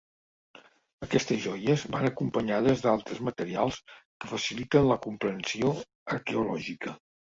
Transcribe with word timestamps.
Aquestes 1.07 1.43
joies 1.43 1.83
van 1.97 2.09
acompanyades 2.09 2.83
d'altres 2.87 3.23
materials 3.29 3.79
que 4.01 4.35
faciliten 4.35 4.93
la 4.93 5.01
comprensió 5.09 5.79
arqueològica. 6.21 7.03